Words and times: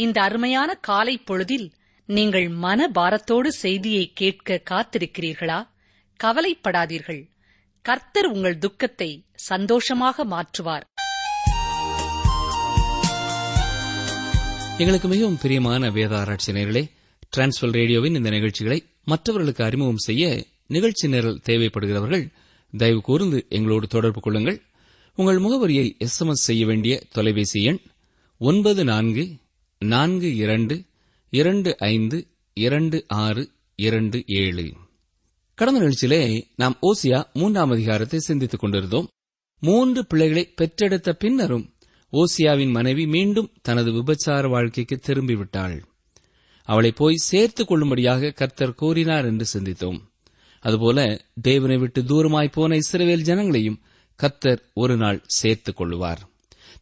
இந்த 0.00 0.22
அருமையான 0.22 0.74
காலை 0.74 1.18
பொழுதில் 1.18 1.72
நீங்கள் 2.06 2.48
மன 2.48 2.88
பாரத்தோடு 2.88 3.52
செய்தியை 3.52 4.10
கேட்க 4.14 4.62
காத்திருக்கிறீர்களா? 4.70 5.68
கவலைப்படாதீர்கள். 6.24 7.28
கர்த்தர் 7.82 8.26
உங்கள் 8.26 8.58
துக்கத்தை 8.58 9.24
சந்தோஷமாக 9.34 10.24
மாற்றுவார். 10.24 10.84
எங்களுக்கு 14.78 15.08
மிகவும் 15.08 15.38
பிரியமான 15.38 15.90
வேத 15.90 16.16
நேர்களே 16.48 16.84
டிரான்ஸ்வல் 17.36 17.72
ரேடியோவின் 17.72 18.14
இந்த 18.14 18.30
நிகழ்ச்சிகளை 18.30 18.86
மற்றவர்களுக்கு 19.04 19.64
அறிமுகம் 19.64 19.96
செய்ய 19.96 20.44
நிகழ்ச்சி 20.66 21.08
நிரல் 21.08 21.40
தேவைப்படுகிறவர்கள் 21.44 22.32
தயவு 22.76 23.00
கூர்ந்து 23.00 23.46
எங்களோடு 23.48 23.86
தொடர்பு 23.86 24.20
கொள்ளுங்கள். 24.20 24.62
உங்கள் 25.14 25.38
முகவரியை 25.38 25.90
எஸ்எம்எஸ் 25.98 26.46
செய்ய 26.48 26.66
வேண்டிய 26.66 27.02
தொலைபேசி 27.12 27.62
எண் 27.62 27.78
ஒன்பது 28.38 28.84
நான்கு 28.84 29.36
நான்கு 29.84 30.36
இரண்டு 30.36 30.84
இரண்டு 31.30 31.78
ஐந்து 31.78 32.26
இரண்டு 32.54 33.04
ஆறு 33.08 33.50
இரண்டு 33.76 34.24
ஏழு. 34.26 34.72
கடந்த 35.54 35.80
நிகழ்ச்சியிலே 35.80 36.42
நாம் 36.56 36.78
ஓசியா 36.82 37.32
மூன்றாம் 37.32 37.70
அதிகாரத்தை 37.70 38.18
சிந்தித்துக் 38.18 38.60
கொண்டிருந்தோம். 38.60 39.08
மூன்று 39.60 40.06
பிள்ளைகளை 40.06 40.52
பெற்றெடுத்த 40.56 41.12
பின்னரும் 41.12 41.74
ஓசியாவின் 42.12 42.70
மனைவி 42.70 43.06
மீண்டும் 43.06 43.52
தனது 43.62 43.90
விபச்சார 43.90 44.48
வாழ்க்கைக்கு 44.48 45.00
திரும்பிவிட்டாள். 45.06 45.82
அவளை 46.64 46.92
போய் 46.92 47.14
சேர்த்துக் 47.14 47.68
கொள்ளும்படியாக 47.68 48.30
கர்த்தர் 48.30 48.74
கூறினார் 48.74 49.24
என்று 49.24 49.60
சிந்தித்தோம். 49.60 50.00
அதுபோல 50.60 51.24
தேவனை 51.42 51.76
விட்டு 51.76 52.02
தூரமாய் 52.02 52.52
போன 52.52 52.76
இஸ்ரவேல் 52.76 53.22
ஜனங்களையும் 53.22 53.80
கர்த்தர் 54.16 54.64
ஒரு 54.74 54.96
நாள் 54.96 55.22
சேர்த்துக் 55.26 55.80
கொள்ளுவார். 55.80 56.18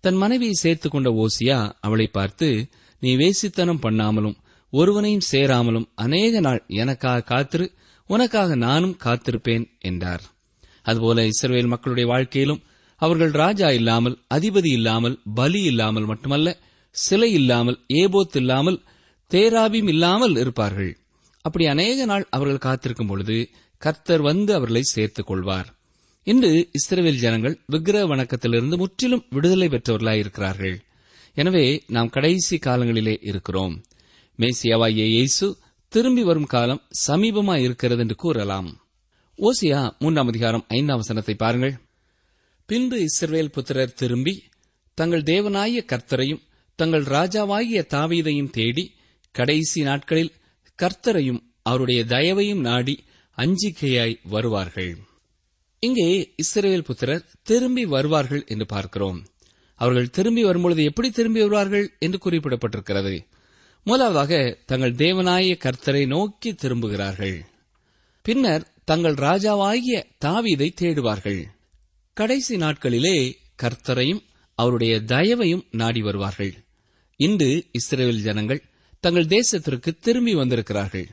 தன் 0.01 0.15
மனைவியை 0.15 0.53
சேர்த்துக் 0.53 0.93
கொண்ட 0.93 1.11
ஓசியா 1.11 1.73
அவளை 1.81 2.07
பார்த்து 2.07 2.69
நீ 2.99 3.17
வேசித்தனம் 3.17 3.83
பண்ணாமலும் 3.83 4.37
ஒருவனையும் 4.73 5.27
சேராமலும் 5.31 5.89
அநேக 5.95 6.41
நாள் 6.41 6.65
எனக்காக 6.67 7.21
காத்திரு 7.21 7.73
உனக்காக 8.07 8.55
நானும் 8.55 8.97
காத்திருப்பேன் 9.05 9.67
என்றார். 9.79 10.25
அதுபோல 10.83 11.27
இஸ்ரவேல் 11.27 11.67
மக்களுடைய 11.67 12.11
வாழ்க்கையிலும் 12.11 12.63
அவர்கள் 12.97 13.31
ராஜா 13.31 13.71
இல்லாமல் 13.71 14.19
அதிபதி 14.35 14.71
இல்லாமல் 14.73 15.21
பலி 15.35 15.63
இல்லாமல் 15.63 16.05
மட்டுமல்ல 16.05 16.59
சிலை 16.91 17.33
இல்லாமல் 17.33 17.79
ஏபோத் 17.95 18.37
இல்லாமல் 18.37 18.83
தேராபியும் 19.31 19.89
இல்லாமல் 19.89 20.37
இருப்பார்கள். 20.37 20.97
அப்படி 21.41 21.67
அநேக 21.67 22.05
நாள் 22.05 22.27
அவர்கள் 22.31 22.59
காத்திருக்கும் 22.59 23.07
பொழுது 23.07 23.51
கர்த்தர் 23.79 24.21
வந்து 24.21 24.55
அவர்களை 24.55 24.83
சேர்த்துக் 24.83 25.27
கொள்வார். 25.27 25.69
இன்று 26.25 26.69
இஸ்ரேல் 26.73 27.19
ஜனங்கள் 27.19 27.61
விக்கிரக 27.67 28.17
வணக்கத்திலிருந்து 28.17 28.77
முற்றிலும் 28.77 29.25
விடுதலை 29.31 29.69
பெற்றவர்களாயிருக்கிறார்கள். 29.69 30.77
எனவே 31.37 31.67
நாம் 31.95 32.13
கடைசி 32.17 32.57
காலங்களிலே 32.67 33.15
இருக்கிறோம். 33.31 33.75
மேசியாவாகிய 34.39 35.07
இயேசு 35.15 35.47
திரும்பி 35.93 36.23
வரும் 36.23 36.51
காலம் 36.55 36.85
சமீபமாய் 37.07 37.65
இருக்கிறது 37.67 38.03
என்று 38.05 38.17
கூறலாம். 38.17 38.69
ஓசியா 39.39 39.81
மூன்றாம் 39.99 40.31
அதிகாரம் 40.33 40.65
ஐந்தாம் 40.69 41.01
வசனத்தை 41.03 41.35
பாருங்கள். 41.35 41.75
பின்பு 42.69 42.99
இஸ்ரேல் 43.01 43.55
புத்திரர் 43.57 43.93
திரும்பி 43.93 44.35
தங்கள் 44.99 45.23
தேவனாகிய 45.23 45.81
கர்த்தரையும் 45.93 46.45
தங்கள் 46.79 47.05
ராஜாவாகிய 47.17 47.81
தாவீதையும் 47.95 48.51
தேடி 48.51 48.85
கடைசி 49.35 49.81
நாட்களில் 49.81 50.33
கர்த்தரையும் 50.79 51.41
அவருடைய 51.63 52.01
தயவையும் 52.05 52.61
நாடி 52.61 52.97
அஞ்சிக்கையாய் 53.39 54.17
வருவார்கள். 54.35 54.93
இங்கே 55.83 56.09
இஸ்ரேல் 56.37 56.87
புத்திரர் 56.89 57.27
திரும்பி 57.43 57.85
வருவார்கள் 57.85 58.45
என்று 58.47 58.67
பார்க்கிறோம். 58.67 59.19
அவர்கள் 59.77 60.11
திரும்பி 60.11 60.45
வரும்பொழுது 60.45 60.85
எப்படி 60.85 61.11
திரும்பி 61.11 61.41
வருவார்கள் 61.41 61.97
என்று 61.99 62.31
குறிப்பிடப்பட்டிருக்கிறது. 62.31 63.27
முதலாவதாக 63.83 64.59
தங்கள் 64.67 64.93
தேவனாய 64.93 65.59
கர்த்தரை 65.59 66.07
நோக்கி 66.07 66.53
திரும்புகிறார்கள். 66.53 67.41
பின்னர் 68.23 68.73
தங்கள் 68.85 69.15
ராஜாவாகிய 69.15 70.03
தாவீதை 70.25 70.71
தேடுவார்கள். 70.81 71.45
கடைசி 72.13 72.57
நாட்களிலே 72.57 73.35
கர்த்தரையும் 73.63 74.23
அவருடைய 74.55 75.01
தயவையும் 75.01 75.65
நாடி 75.71 76.03
வருவார்கள். 76.03 76.65
இன்று 77.17 77.67
இஸ்ரேல் 77.71 78.23
ஜனங்கள் 78.23 78.65
தங்கள் 79.01 79.27
தேசத்திற்கு 79.27 79.99
திரும்பி 80.01 80.35
வந்திருக்கிறார்கள். 80.35 81.09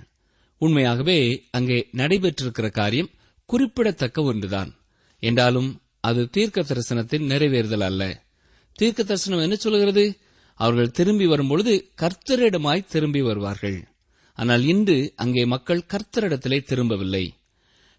உண்மையாகவே 0.58 1.48
அங்கே 1.52 1.90
நடைபெற்றிருக்கிற 1.92 2.72
காரியம் 2.72 3.10
குறிப்பிடத்தக்க 3.46 4.22
ஒன்றுதான். 4.22 4.76
என்றாலும் 5.20 5.82
அது 6.00 6.30
தீர்க்க 6.30 6.62
தரிசனத்தின் 6.62 7.28
நிறைவேறுதல் 7.30 7.84
அல்ல. 7.84 8.23
தீர்க்க 8.80 9.04
தரிசனம் 9.04 9.40
என்ன 9.40 9.56
சொல்கிறது 9.56 10.06
அவர்கள் 10.60 10.92
திரும்பி 10.92 11.26
வரும்பொழுது 11.26 11.74
கர்த்தரிடமாய் 12.02 12.90
திரும்பி 12.90 13.22
வருவார்கள். 13.22 13.78
ஆனால் 14.38 14.64
இன்று 14.64 14.98
அங்கே 15.16 15.44
மக்கள் 15.46 15.88
கர்த்தரிடத்திலே 15.94 16.60
திரும்பவில்லை. 16.64 17.26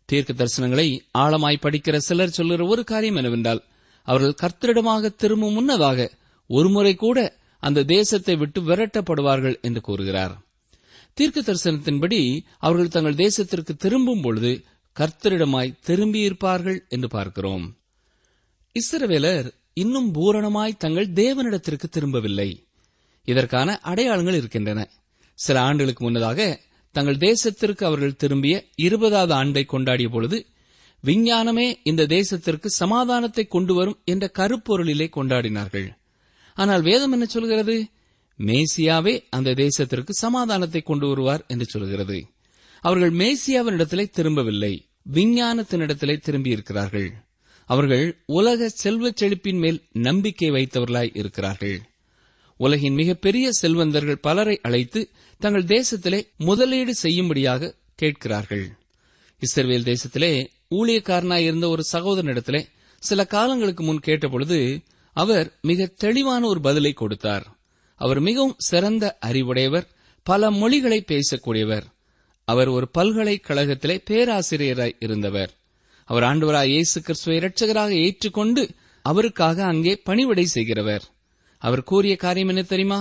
தீர்க்க 0.09 0.33
தரிசனங்களை 0.33 0.87
ஆழமாய் 1.19 1.63
படிக்கிற 1.63 1.97
சிலர் 1.97 2.29
சொல்லுகிற 2.29 2.67
ஒரு 2.67 2.84
காரியம் 2.84 3.17
என்னவென்றால் 3.17 3.63
அவர்கள் 4.09 4.41
கர்த்தரிடமாக 4.43 5.11
திரும்பும் 5.15 5.53
முன்னதாக 5.53 6.09
ஒருமுறை 6.51 6.95
கூட 6.95 7.19
அந்த 7.63 7.83
தேசத்தை 7.83 8.34
விட்டு 8.37 8.61
விரட்டப்படுவார்கள் 8.61 9.61
என்று 9.61 9.81
கூறுகிறார். 9.81 10.34
தீர்க்க 11.15 11.41
தரிசனத்தின்படி 11.41 12.21
அவர்கள் 12.59 12.89
தங்கள் 12.89 13.21
தேசத்திற்கு 13.25 13.73
திரும்பும் 13.77 14.21
பொழுது 14.21 14.53
கர்த்தரிடமாய் 14.97 15.77
திரும்பியிருப்பார்கள் 15.87 16.79
என்று 16.89 17.09
பார்க்கிறோம். 17.09 17.65
இஸ்ரவேலர் 18.77 19.49
இன்னும் 19.75 20.15
பூரணமாய் 20.15 20.77
தங்கள் 20.77 21.09
தேவனிடத்திற்கு 21.09 21.89
திரும்பவில்லை. 21.91 22.67
இதற்கான 23.25 23.79
அடையாளங்கள் 23.79 24.35
இருக்கின்றன. 24.35 24.89
சில 25.35 25.61
ஆண்டுகளுக்கு 25.61 26.05
முன்னதாக 26.05 26.61
தங்கள் 26.93 27.17
தேசத்திற்கு 27.17 27.84
அவர்கள் 27.84 28.17
திரும்பிய 28.17 28.65
இருபதாவது 28.75 29.33
ஆண்டை 29.33 29.67
கொண்டாடிய 29.73 30.09
பொழுது 30.09 30.47
விஞ்ஞானமே 31.01 31.81
இந்த 31.83 32.03
தேசத்திற்கு 32.03 32.67
சமாதானத்தை 32.67 33.47
கொண்டு 33.47 33.75
வரும் 33.75 33.99
என்ற 34.05 34.31
கருப்பொருளிலே 34.39 35.11
கொண்டாடினார்கள். 35.17 35.89
ஆனால் 36.55 36.83
வேதம் 36.83 37.13
என்ன 37.13 37.25
சொல்கிறது? 37.25 37.87
மேசியாவே 38.39 39.25
அந்த 39.31 39.51
தேசத்திற்கு 39.51 40.11
சமாதானத்தை 40.11 40.83
கொண்டு 40.83 41.09
வருவார் 41.09 41.45
என்று 41.49 41.65
சொல்கிறது. 41.65 42.27
அவர்கள் 42.81 43.13
மேசியாவின் 43.13 43.72
இடத்திலே 43.72 44.07
திரும்பவில்லை 44.07 44.87
விஞ்ஞானத்தினிடத்திலே 45.13 46.16
திரும்பியிருக்கிறார்கள். 46.27 47.10
அவர்கள் 47.66 48.22
உலக 48.27 48.69
செல்வச் 48.69 49.25
செழிப்பின் 49.25 49.59
மேல் 49.59 49.83
நம்பிக்கை 49.93 50.51
வைத்தவர்களாய் 50.51 51.11
இருக்கிறார்கள். 51.13 51.81
உலகின் 52.57 52.95
மிகப்பெரிய 52.95 53.53
செல்வந்தர்கள் 53.53 54.19
பலரை 54.19 54.61
அழைத்து 54.63 55.11
தங்கள் 55.39 55.65
தேசத்திலே 55.65 56.27
முதலீடு 56.37 56.95
செய்யும்படியாக 56.95 57.75
கேட்கிறார்கள். 57.95 58.71
இஸ்ரவேல் 59.41 59.95
தேசத்திலே 59.95 60.47
ஊழியக்காரனாய் 60.71 61.43
இருந்த 61.43 61.69
ஒரு 61.69 61.84
சகோதரனிடத்திலே 61.93 62.66
சில 62.99 63.27
காலங்களுக்கு 63.27 63.84
முன் 63.84 64.01
கேட்டபொழுது 64.05 64.84
அவர் 65.13 65.59
மிக 65.63 65.87
தெளிவான 65.87 66.47
ஒரு 66.47 66.60
பதிலை 66.60 66.93
கொடுத்தார். 66.93 67.57
அவர் 67.95 68.21
மிகவும் 68.21 68.55
சிறந்த 68.59 69.19
அறிவுடையவர் 69.21 69.89
பல 70.22 70.51
மொழிகளை 70.51 71.05
பேசக்கூடியவர். 71.07 71.83
அவர் 72.45 72.69
ஒரு 72.69 72.89
பல்கலைக்கழகத்திலே 72.99 74.03
பேராசிரியராய் 74.10 74.97
இருந்தவர். 74.99 75.51
அவர் 76.04 76.22
ஆண்டவராய் 76.22 76.72
இயேசு 76.74 77.03
கிறிஸ்துவை 77.03 77.36
இரட்சகராக 77.41 77.92
ஏற்றுக்கொண்டு 78.06 78.62
அவருக்காக 79.04 79.65
அங்கே 79.65 79.95
பணிவிடை 79.97 80.45
செய்கிறவர். 80.45 81.04
அவர் 81.59 81.83
கூறிய 81.83 82.16
காரியம் 82.16 82.48
என்ன 82.48 82.62
தெரியுமா? 82.62 83.01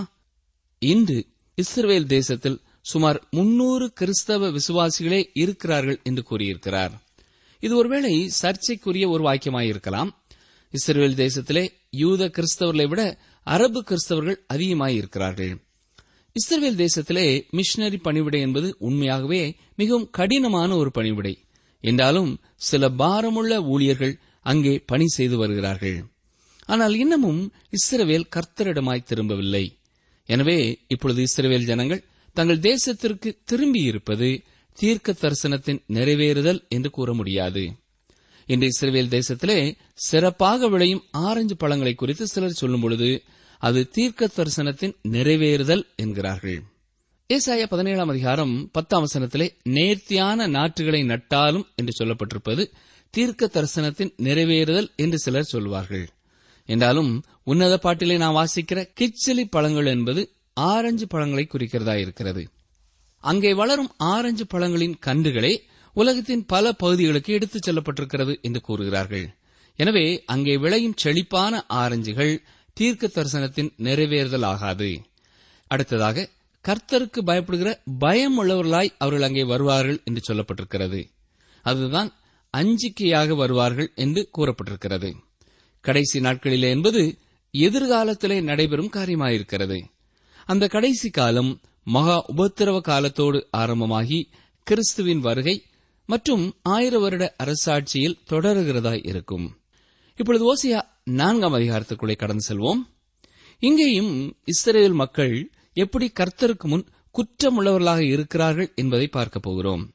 இன்று 0.81 1.25
இஸ்ரேல் 1.55 2.07
தேசத்தில் 2.07 2.61
சுமார் 2.81 3.27
முன்னூறு 3.29 3.93
கிறிஸ்தவ 3.93 4.49
விசுவாசிகளே 4.51 5.29
இருக்கிறார்கள் 5.33 5.99
என்று 6.03 6.23
கூறியிருக்கிறார். 6.23 6.93
இது 7.59 7.75
ஒருவேளை 7.75 8.29
சர்ச்சைக்குரிய 8.41 9.09
ஒரு 9.09 9.23
வாக்கியமாயிருக்கலாம் 9.23 10.09
இஸ்ரேல் 10.73 11.15
தேசத்திலே 11.15 11.63
யூத 11.89 12.25
கிறிஸ்தவர்களை 12.27 12.87
விட 12.89 13.01
அரபு 13.43 13.83
கிறிஸ்தவர்கள் 13.89 14.37
அதிகமாயிருக்கிறார்கள் 14.53 15.53
இஸ்ரேல் 16.35 16.77
தேசத்திலே 16.77 17.25
மிஷனரி 17.49 17.97
பணிவிடை 17.97 18.39
என்பது 18.41 18.75
உண்மையாகவே 18.79 19.41
மிகவும் 19.75 20.09
கடினமான 20.09 20.75
ஒரு 20.75 20.91
பணிவிடை. 20.91 21.33
என்றாலும் 21.83 22.31
சில 22.69 22.89
பாரமுள்ள 23.01 23.53
ஊழியர்கள் 23.73 24.15
அங்கே 24.41 24.73
பணி 24.85 25.07
செய்து 25.07 25.37
வருகிறார்கள். 25.37 25.99
ஆனால் 26.65 26.95
இன்னமும் 26.95 27.41
இஸ்ரவேல் 27.77 28.31
கர்த்தரிடமாய் 28.35 29.07
திரும்பவில்லை. 29.09 29.65
எனவே 30.29 30.57
இப்பொழுது 30.87 31.21
இஸ்ரவேல் 31.27 31.69
ஜனங்கள் 31.71 32.05
தங்கள் 32.33 32.63
தேசத்திற்கு 32.69 33.29
திரும்பியிருப்பது 33.51 34.29
தீர்க்க 34.77 35.15
தரிசனத்தின் 35.21 35.79
நிறைவேறுதல் 35.87 36.61
என்று 36.67 36.89
கூற 36.89 37.09
முடியாது. 37.13 37.63
இன்று 38.47 38.67
இஸ்ரேல் 38.67 39.11
தேசத்திலே 39.15 39.57
சிறப்பாக 40.07 40.67
விளையும் 40.67 41.03
ஆரஞ்சு 41.27 41.55
பழங்களை 41.55 41.93
குறித்து 41.95 42.25
சிலர் 42.27 42.59
சொல்லும் 42.61 42.81
பொழுது 42.81 43.09
அது 43.61 43.81
தீர்க்க 43.89 44.29
தரிசனத்தின் 44.37 44.95
நிறைவேறுதல் 45.11 45.83
என்கிறார்கள். 45.95 46.59
ஏசாய 47.29 47.65
பதினேழாம் 47.69 48.09
அதிகாரம் 48.09 48.69
பத்தாம் 48.71 49.05
வசனத்திலே 49.05 49.45
நேர்த்தியான 49.63 50.47
நாற்றுகளை 50.47 51.05
நட்டாலும் 51.05 51.67
என்று 51.75 51.93
சொல்லப்பட்டிருப்பது 51.99 52.63
தீர்க்க 53.09 53.49
தரிசனத்தின் 53.53 54.11
நிறைவேறுதல் 54.17 54.89
என்று 54.95 55.17
சிலர் 55.17 55.43
சொல்வார்கள். 55.43 56.03
என்றாலும் 56.69 57.23
உன்னத 57.43 57.77
பாட்டிலே 57.77 58.17
நான் 58.17 58.35
வாசிக்கிற 58.35 58.89
கிச்சிலி 58.99 59.45
பழங்கள் 59.49 59.85
என்பது 59.85 60.21
ஆரஞ்சு 60.53 61.07
பழங்களை 61.07 61.47
குறிக்கிறதா 61.53 61.95
இருக்கிறது. 61.95 62.43
அங்கே 63.23 63.53
வளரும் 63.53 63.91
ஆரஞ்சு 63.97 64.47
பழங்களின் 64.53 64.99
கன்றுகளே 65.05 65.53
உலகத்தின் 65.93 66.45
பல 66.45 66.73
பகுதிகளுக்கு 66.73 67.33
எடுத்துச் 67.33 67.69
செல்லப்பட்டிருக்கிறது 67.69 68.41
என்று 68.41 68.61
கூறுகிறார்கள். 68.61 69.27
எனவே 69.79 70.23
அங்கே 70.25 70.57
விளையும் 70.57 70.99
செழிப்பான 71.05 71.65
ஆரஞ்சுகள் 71.69 72.35
தீர்க்க 72.73 73.07
தரிசனத்தின் 73.07 73.73
நிறைவேறுதல் 73.83 74.45
ஆகாது. 74.45 75.01
அடுத்ததாக 75.67 76.29
கர்த்தருக்கு 76.67 77.21
பயப்படுகிற 77.25 77.79
பயம் 77.99 78.43
உள்ளவர்களாய் 78.43 78.95
அவர்கள் 78.97 79.21
அங்கே 79.21 79.43
வருவார்கள் 79.43 80.01
என்று 80.03 80.33
சொல்லப்பட்டிருக்கிறது. 80.33 81.09
அதுதான் 81.61 82.13
அஞ்சிக்கையாக 82.57 83.35
வருவார்கள் 83.35 83.91
என்று 83.95 84.29
கூறப்பட்டிருக்கிறது. 84.37 85.13
கடைசி 85.81 86.19
நாட்களிலே 86.19 86.69
என்பது 86.69 87.17
எதிர்காலத்திலே 87.51 88.41
நடைபெறும் 88.41 88.91
காரியமாயிருக்கிறது. 88.93 89.83
அந்த 90.45 90.67
கடைசி 90.67 91.09
காலம் 91.09 91.61
மகா 91.83 92.25
உபத்திரவ 92.37 92.79
காலத்தோடு 92.79 93.47
ஆரம்பமாகி 93.51 94.29
கிறிஸ்துவின் 94.63 95.19
வருகை 95.19 95.65
மற்றும் 96.05 96.53
ஆயிர 96.61 96.99
வருட 96.99 97.35
அரசாட்சியில் 97.43 98.19
தொடருகிறதாய் 98.29 99.07
இருக்கும். 99.07 99.57
இப்பொழுது 100.15 100.55
ஓசியா 100.55 100.81
நான்காம் 101.03 101.53
அதிகாரத்துக்குள்ளே 101.53 102.15
கடந்து 102.15 102.43
செல்வோம். 102.47 102.81
இங்கேயும் 103.59 104.37
இஸ்ரேல் 104.43 104.91
மக்கள் 104.91 105.52
எப்படி 105.73 106.11
கர்த்தருக்கு 106.19 106.63
முன் 106.63 106.85
குற்றமுள்ளவர்களாக 107.13 107.99
இருக்கிறார்கள் 107.99 108.71
என்பதை 108.75 109.07
பார்க்கப் 109.07 109.41
போகிறோம். 109.41 109.91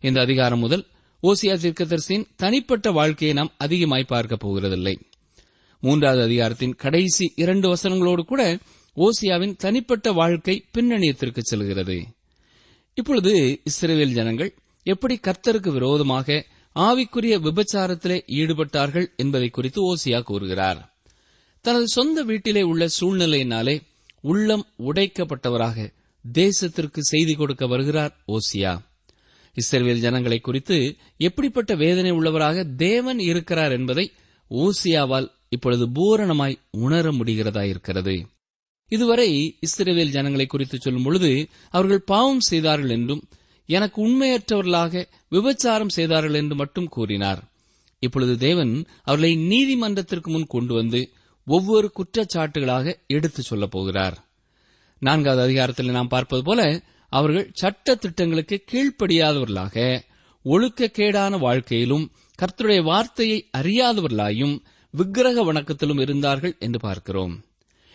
இந்த 0.00 0.20
அதிகாரம் 0.20 0.58
முதல் 0.58 0.86
ஓசியா 1.22 1.56
தீர்க்கதரிசியின் 1.56 2.26
தனிப்பட்ட 2.36 2.90
வாழ்க்கையை 2.90 3.36
நாம் 3.36 3.52
அதிகமாய் 3.58 4.04
பார்க்கப் 4.04 4.48
போகிறதில்லை. 4.48 5.00
மூன்றாவது 5.80 6.22
அதிகாரத்தின் 6.22 6.74
கடைசி 6.74 7.32
இரண்டு 7.36 7.74
வசனங்களோடு 7.74 8.20
கூட 8.20 8.58
ஓசியாவின் 8.96 9.56
தனிப்பட்ட 9.56 10.12
வாழ்க்கை 10.12 10.64
பின்னணியத்திற்கு 10.78 11.38
செல்கிறது. 11.38 12.06
இப்பொழுது 12.94 13.60
இஸ்ரேல் 13.64 14.12
ஜனங்கள் 14.12 14.54
எப்படி 14.82 15.20
கர்த்தருக்கு 15.22 15.72
விரோதமாக 15.72 16.46
ஆவிக்குரிய 16.74 17.38
விபச்சாரத்திலே 17.38 18.20
ஈடுபட்டார்கள் 18.26 19.16
என்பதை 19.16 19.48
குறித்து 19.48 19.94
ஓசியா 19.94 20.22
கூறுகிறார். 20.22 20.96
தனது 21.60 21.88
சொந்த 21.88 22.22
வீட்டிலே 22.22 22.62
உள்ள 22.62 22.88
சூழ்நிலையினாலே 23.00 23.80
உள்ளம் 24.28 24.64
உடைக்கப்பட்டவராக 24.78 25.78
தேசத்திற்கு 26.24 27.00
செய்தி 27.10 27.34
கொடுக்க 27.34 27.64
வருகிறார் 27.66 28.12
ஓசியா. 28.26 28.72
இஸ்ரேல் 29.56 30.00
ஜனங்களை 30.00 30.38
குறித்து 30.40 30.76
எப்படிப்பட்ட 31.18 31.72
வேதனை 31.74 32.12
உள்ளவராக 32.12 32.64
தேவன் 32.76 33.20
இருக்கிறார் 33.30 33.72
என்பதை 33.72 34.04
ஓசியாவால் 34.50 35.28
இப்பொழுது 35.48 35.84
பூரணமாய் 35.88 36.56
உணர 36.78 37.12
முடிகிறதா 37.12 37.62
இருக்கிறது 37.62 38.16
இதுவரை 38.92 39.28
இஸ்ரேல் 39.60 40.14
ஜனங்களை 40.16 40.46
குறித்து 40.46 40.76
சொல்லும் 40.78 41.02
பொழுது 41.02 41.30
அவர்கள் 41.70 42.08
பாவம் 42.12 42.44
செய்தார்கள் 42.50 42.94
என்றும் 42.96 43.22
எனக்கு 43.68 43.98
உண்மையற்றவர்களாக 44.06 45.04
விபச்சாரம் 45.30 45.94
செய்தார்கள் 45.96 46.38
என்று 46.40 46.54
மட்டும் 46.54 46.88
கூறினார். 46.88 47.40
இப்பொழுது 48.02 48.34
தேவன் 48.38 48.72
அவர்களை 49.02 49.32
நீதிமன்றத்திற்கு 49.50 50.30
முன் 50.30 50.46
கொண்டு 50.46 50.74
வந்து 50.74 51.00
ஒவ்வொரு 51.46 51.92
குற்றச்சாட்டுகளாக 51.96 52.94
எடுத்துச் 53.06 53.44
சொல்லப் 53.44 53.70
போகிறார். 53.70 54.24
நான்காவது 54.98 55.42
அதிகாரத்தில் 55.42 55.90
நாம் 55.90 56.08
பார்ப்பது 56.08 56.42
போல 56.42 56.82
அவர்கள் 57.08 57.50
சட்ட 57.52 57.94
திட்டங்களுக்கு 57.94 58.64
கீழ்ப்படியாதவர்களாக 58.72 60.00
ஒழுக்கக்கேடான 60.44 61.38
வாழ்க்கையிலும் 61.38 62.10
கர்த்தருடைய 62.38 62.82
வார்த்தையை 62.82 63.48
அறியாதவர்களாயும் 63.56 64.60
விக்கிரக 64.90 65.52
வணக்கத்திலும் 65.52 66.00
இருந்தார்கள் 66.00 66.56
என்று 66.58 66.78
பார்க்கிறோம். 66.78 67.44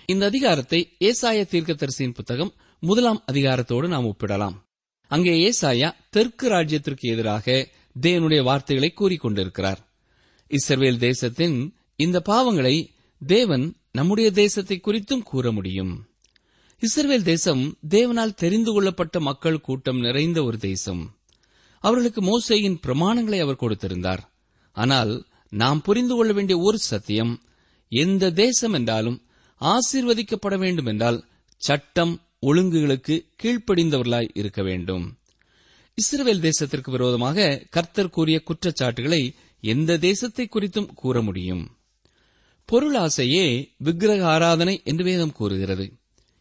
இந்த 0.05 0.25
அதிகாரத்தை 0.25 0.95
ஏசாய 0.99 1.45
தீர்க்கதரிசியின் 1.51 2.13
புத்தகம் 2.13 2.53
முதலாம் 2.79 3.23
அதிகாரத்தோடு 3.31 3.87
நாம் 3.87 4.05
ஒப்பிடலாம். 4.05 4.55
அங்கே 5.07 5.49
ஏசாயா 5.49 5.91
தெற்கு 6.09 6.49
ராஜ்யத்திற்கு 6.49 7.09
எதிராக 7.11 7.67
தேவனுடைய 8.01 8.43
வார்த்தைகளை 8.43 8.93
கூறிக்கொண்டிருக்கிறார். 8.99 9.77
இஸ்ரவேல் 10.49 10.97
தேசத்தின் 10.97 11.75
இந்த 11.95 12.21
பாவங்களை 12.29 12.75
தேவன் 13.21 13.75
நம்முடைய 13.91 14.31
தேசத்தை 14.31 14.81
குறித்தும் 14.83 15.23
கூற 15.23 15.51
முடியும். 15.51 16.09
இஸ்ரேல் 16.79 17.23
தேசம் 17.23 17.77
தேவனால் 17.89 18.33
தெரிந்து 18.33 18.71
கொள்ளப்பட்ட 18.73 19.19
மக்கள் 19.19 19.59
கூட்டம் 19.59 19.99
நிறைந்த 19.99 20.43
ஒரு 20.43 20.57
தேசம். 20.57 21.19
அவர்களுக்கு 21.79 22.21
மோசையின் 22.21 22.77
பிரமாணங்களை 22.87 23.39
அவர் 23.41 23.61
கொடுத்திருந்தார். 23.61 24.19
ஆனால் 24.71 25.25
நாம் 25.49 25.81
புரிந்து 25.81 26.15
கொள்ள 26.15 26.33
வேண்டிய 26.33 26.59
ஒரு 26.59 26.77
சத்தியம் 26.77 27.43
எந்த 27.89 28.31
தேசம் 28.31 28.73
என்றாலும் 28.73 29.25
ஆசீர்வதிக்கப்பட 29.61 30.57
வேண்டும் 30.57 30.85
என்றால் 30.85 31.27
சட்டம் 31.57 32.13
ஒழுங்குகளுக்கு 32.41 33.15
கீழ்ப்படிந்தவர்களாய் 33.43 34.29
இருக்க 34.33 34.61
வேண்டும். 34.63 35.19
இஸ்ரேல் 35.93 36.41
தேசத்திற்கு 36.41 36.89
விரோதமாக 36.89 37.65
கர்த்தர் 37.69 38.09
கூறிய 38.09 38.43
குற்றச்சாட்டுகளை 38.43 39.35
எந்த 39.59 39.97
தேசத்தை 39.97 40.47
குறித்தும் 40.47 40.89
கூற 40.93 41.21
முடியும். 41.21 41.80
பொருளாசையே 42.69 43.45
விக்கிரக 43.77 44.25
ஆராதனை 44.25 44.81
என்று 44.83 45.03
வேதம் 45.03 45.31
கூறுகிறது. 45.31 45.85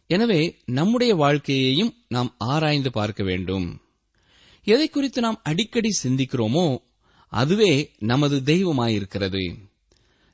எனவே 0.09 0.41
நம்முடைய 0.65 1.15
வாழ்க்கையையும் 1.15 1.91
நாம் 2.07 2.35
ஆராய்ந்து 2.37 2.91
பார்க்க 2.91 3.23
வேண்டும். 3.23 3.67
எதை 4.67 4.87
குறித்து 4.89 5.21
நாம் 5.21 5.39
அடிக்கடி 5.43 5.91
சிந்திக்கிறோமோ 6.03 6.65
அதுவே 7.31 7.73
நமது 7.99 8.37
தெய்வமாயிருக்கிறது. 8.45 9.43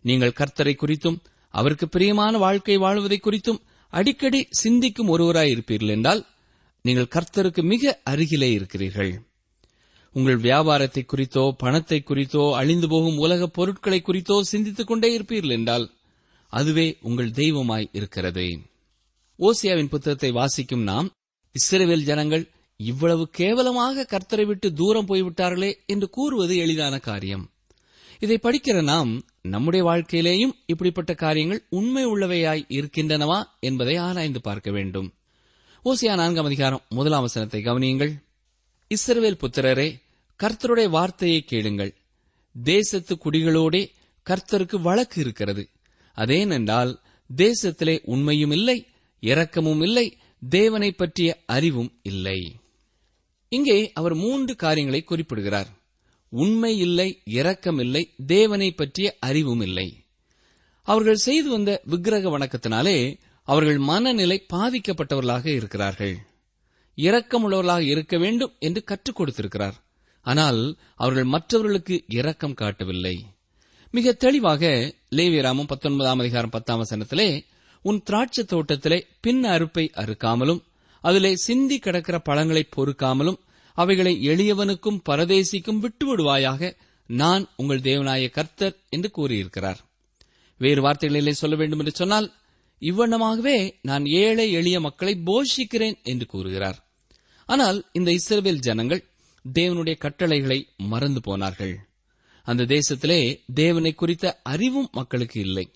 நீங்கள் 0.06 0.38
கர்த்தரை 0.40 0.74
குறித்தும் 0.76 1.20
அவருக்கு 1.54 1.90
பிரியமான 1.90 2.38
வாழ்க்கை 2.38 2.78
வாழ்வதை 2.78 3.20
குறித்தும் 3.24 3.62
அடிக்கடி 3.94 4.48
சிந்திக்கும் 4.50 5.08
ஒருவராய் 5.08 5.52
இருப்பீர்கள் 5.54 5.90
என்றால் 5.90 6.22
நீங்கள் 6.86 7.14
கர்த்தருக்கு 7.16 7.62
மிக 7.64 8.02
அருகிலே 8.04 8.50
இருக்கிறீர்கள். 8.52 9.12
உங்கள் 10.18 10.38
வியாபாரத்தை 10.38 11.02
குறித்தோ 11.06 11.44
பணத்தை 11.58 11.98
குறித்தோ 12.04 12.44
அழிந்து 12.56 12.88
போகும் 12.88 13.18
உலகப் 13.18 13.54
பொருட்களை 13.54 14.00
குறித்தோ 14.02 14.36
சிந்தித்துக் 14.44 14.88
கொண்டே 14.88 15.10
இருப்பீர்கள் 15.18 15.56
என்றால் 15.58 15.86
அதுவே 16.54 16.86
உங்கள் 17.02 17.32
தெய்வமாய் 17.32 17.90
இருக்கிறது. 17.94 18.46
ஓசியாவின் 19.40 19.90
புத்தகத்தை 19.90 20.30
வாசிக்கும் 20.32 20.84
நாம் 20.84 21.08
இஸ்ரேவேல் 21.56 22.08
ஜனங்கள் 22.10 22.46
இவ்வளவு 22.80 23.24
கேவலமாக 23.30 24.08
கர்த்தரை 24.12 24.46
விட்டு 24.46 24.68
தூரம் 24.74 25.08
போய்விட்டார்களே 25.08 25.72
என்று 25.86 26.10
கூறுவது 26.10 26.56
எளிதான 26.58 26.96
காரியம். 27.00 27.46
இதை 28.20 28.38
படிக்கிற 28.44 28.78
நாம் 28.84 29.12
நம்முடைய 29.54 29.82
வாழ்க்கையிலேயும் 29.90 30.56
இப்படிப்பட்ட 30.66 31.12
காரியங்கள் 31.14 31.62
உண்மை 31.70 32.04
உள்ளவையாய் 32.06 32.64
இருக்கின்றனவா 32.70 33.40
என்பதை 33.60 33.96
ஆராய்ந்து 33.98 34.42
பார்க்க 34.42 34.72
வேண்டும். 34.72 35.08
ஓசியா 35.86 36.16
நான்காம் 36.16 36.46
அதிகாரம் 36.46 36.86
முதலாம் 36.90 37.22
வசனத்தை 37.22 37.62
கவனியுங்கள். 37.62 38.14
இஸ்ரவேல் 38.92 39.42
புத்திரரே 39.42 39.90
கர்த்தருடைய 40.44 40.90
வார்த்தையை 40.90 41.44
கேளுங்கள். 41.44 41.96
தேசத்து 42.64 43.16
குடிகளோடே 43.16 43.90
கர்த்தருக்கு 44.30 44.82
வழக்கு 44.82 45.22
இருக்கிறது. 45.22 45.70
அதேனென்றால் 46.16 47.00
தேசத்திலே 47.36 48.00
உண்மையும் 48.04 48.52
இல்லை 48.52 48.88
இரக்கமும் 49.20 49.82
இல்லை 49.82 50.18
தேவனை 50.50 50.92
பற்றிய 50.92 51.44
அறிவும் 51.46 52.00
இல்லை. 52.02 52.56
இங்கே 53.50 53.92
அவர் 53.94 54.14
மூன்று 54.14 54.56
காரியங்களை 54.56 55.04
குறிப்பிடுகிறார். 55.04 55.68
உண்மை 56.30 56.78
இல்லை 56.78 57.22
இரக்கம் 57.24 57.80
இல்லை 57.80 58.14
தேவனை 58.26 58.72
பற்றிய 58.72 59.16
அறிவும் 59.20 59.62
இல்லை. 59.62 60.04
அவர்கள் 60.82 61.16
செய்து 61.16 61.50
வந்த 61.50 61.82
விக்கிரக 61.84 62.38
வணக்கத்தினாலே 62.38 63.20
அவர்கள் 63.44 63.78
மனநிலை 63.78 64.46
பாதிக்கப்பட்டவர்களாக 64.54 65.46
இருக்கிறார்கள். 65.46 66.18
இரக்கமுள்ளவர்களாக 66.96 67.82
இருக்க 67.82 68.18
வேண்டும் 68.18 68.54
என்று 68.60 68.84
கற்றுக் 68.84 69.16
கொடுத்திருக்கிறார். 69.16 69.86
ஆனால் 70.28 70.62
அவர்கள் 70.96 71.24
மற்றவர்களுக்கு 71.24 71.96
இரக்கம் 72.08 72.54
காட்டவில்லை. 72.54 73.16
மிக 73.94 74.14
தெளிவாக 74.14 74.64
லேவியராமும் 75.12 75.68
பத்தொன்பதாம் 75.68 76.20
அதிகாரம் 76.20 76.50
பத்தாம் 76.50 76.82
வசனத்திலே 76.84 77.30
உன் 77.82 78.02
திராட்சை 78.04 78.44
தோட்டத்திலே 78.44 79.08
பின் 79.22 79.44
அறுப்பை 79.44 79.86
அறுக்காமலும் 80.04 80.62
அதிலே 81.04 81.32
சிந்தி 81.36 81.78
கிடக்கிற 81.80 82.20
பழங்களை 82.20 82.64
பொறுக்காமலும் 82.76 83.40
அவைகளை 83.78 84.14
எளியவனுக்கும் 84.28 85.02
பரதேசிக்கும் 85.10 85.82
விட்டுவிடுவாயாக 85.84 86.72
நான் 87.10 87.44
உங்கள் 87.56 87.80
தேவனாய 87.80 88.30
கர்த்தர் 88.30 88.76
என்று 88.90 89.12
கூறியிருக்கிறார். 89.12 89.80
வேறு 90.62 90.82
வார்த்தைகளிலே 90.82 91.34
சொல்ல 91.42 91.56
வேண்டும் 91.56 91.80
என்று 91.80 91.92
சொன்னால் 91.92 92.28
இவ்வண்ணமாகவே 92.82 93.58
நான் 93.82 94.06
ஏழை 94.06 94.52
எளிய 94.52 94.78
மக்களை 94.80 95.14
போஷிக்கிறேன் 95.26 95.98
என்று 96.04 96.26
கூறுகிறார். 96.26 96.80
ஆனால் 97.50 97.78
இந்த 97.92 98.12
இஸ்ரேல் 98.12 98.66
ஜனங்கள் 98.68 99.04
தேவனுடைய 99.54 99.98
கட்டளைகளை 99.98 100.68
மறந்து 100.78 101.22
போனார்கள். 101.22 101.80
அந்த 102.44 102.64
தேசத்திலே 102.64 103.44
தேவனை 103.54 103.94
குறித்த 103.94 104.40
அறிவும் 104.44 104.90
மக்களுக்கு 104.92 105.40
இல்லை. 105.40 105.72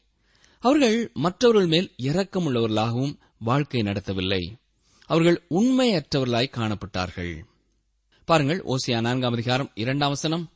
அவர்கள் 0.60 1.12
மற்றவர்கள் 1.14 1.68
மேல் 1.68 1.92
இரக்கமுள்ளவர்களாகவும் 2.04 3.18
வாழ்க்கை 3.40 3.82
நடத்தவில்லை. 3.82 4.54
அவர்கள் 5.06 5.46
உண்மையற்றவர்களாய் 5.50 6.52
காணப்பட்டார்கள். 6.52 7.44
பாருங்கள் 8.26 8.64
ஓசியா 8.64 9.02
நான்காம் 9.02 9.34
அதிகாரம் 9.34 9.72
இரண்டாம் 9.76 10.10
வசனம். 10.10 10.52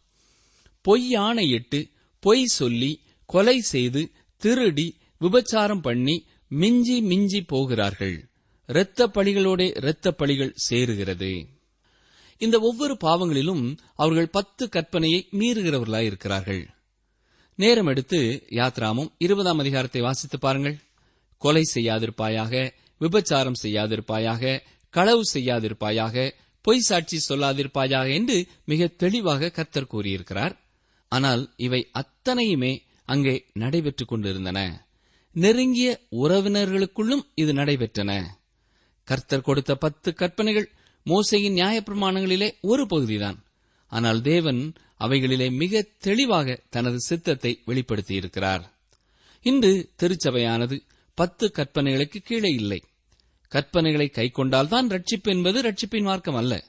பொய்யானையிட்டு 0.88 1.92
பொய் 2.20 2.46
சொல்லி 2.46 3.02
கொலை 3.26 3.60
செய்து 3.60 4.12
திருடி 4.38 4.98
விபச்சாரம் 5.22 5.82
பண்ணி 5.82 6.26
மிஞ்சி 6.48 7.02
மிஞ்சி 7.02 7.44
போகிறார்கள். 7.44 8.30
இரத்த 8.68 9.08
பழிகளோட 9.08 9.78
இரத்த 9.78 10.12
பழிகள் 10.12 10.54
சேருகிறது. 10.70 11.55
இந்த 12.42 12.60
ஒவ்வொரு 12.60 12.98
பாவங்களிலும் 13.00 13.78
அவர்கள் 13.96 14.30
பத்து 14.30 14.64
கற்பனையை 14.68 15.20
மீறுகிறவர்களாய் 15.32 16.04
இருக்கிறார்கள் 16.04 16.64
நேரம் 17.60 17.86
எடுத்து 17.86 18.48
யாத்ராமும் 18.50 19.12
இருபதாம் 19.18 19.60
அதிகாரத்தை 19.60 20.02
வாசித்து 20.02 20.40
பாருங்கள். 20.40 20.78
கொலை 21.38 21.64
செய்யாதிருப்பாயாக 21.76 22.72
விபச்சாரம் 23.02 23.60
செய்யாதிருப்பாயாக 23.64 24.62
களவு 24.90 25.24
செய்யாதிருப்பாயாக 25.34 26.32
பொய் 26.62 26.80
சாட்சி 26.80 27.18
சொல்லாதிருப்பாயாக 27.30 28.08
என்று 28.14 28.38
மிக 28.66 28.88
தெளிவாக 28.88 29.50
கர்த்தர் 29.50 29.88
கூறியிருக்கிறார். 29.88 30.54
ஆனால் 31.12 31.54
இவை 31.58 31.82
அத்தனையுமே 31.94 32.74
அங்கே 33.06 33.36
நடைபெற்றுக் 33.54 34.08
கொண்டிருந்தன. 34.08 34.60
நெருங்கிய 35.32 35.90
உறவினர்களுக்குள்ளும் 36.12 37.24
இது 37.36 37.54
நடைபெற்றன. 37.54 38.12
கர்த்தர் 39.08 39.42
கொடுத்த 39.42 39.76
பத்து 39.76 40.14
கற்பனைகள் 40.14 40.72
மோசையின் 41.06 41.56
நியாயப்பிரமாணங்களிலே 41.56 42.52
ஒரு 42.62 42.88
பகுதிதான். 42.88 43.44
ஆனால் 43.88 44.22
தேவன் 44.22 44.74
அவைகளிலே 45.00 45.52
மிக 45.52 45.86
தெளிவாக 46.00 46.62
தனது 46.70 47.00
சித்தத்தை 47.00 47.62
வெளிப்படுத்தியிருக்கிறார். 47.68 48.62
இன்று 49.42 49.90
திருச்சபையானது 50.02 50.80
பத்து 51.14 51.52
கற்பனைகளுக்கு 51.56 52.16
கீழே 52.24 52.50
இல்லை. 52.50 52.84
கற்பனைகளை 53.52 54.08
கைக்கொண்டால்தான் 54.12 54.88
ரட்சிப்பு 54.90 55.24
என்பது 55.24 55.62
ரட்சிப்பின் 55.62 56.04
மார்க்கம் 56.04 56.36
அல்ல. 56.36 56.64